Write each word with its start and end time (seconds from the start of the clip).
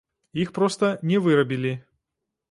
Іх 0.43 0.53
проста 0.55 0.89
не 1.11 1.19
вырабілі. 1.25 1.73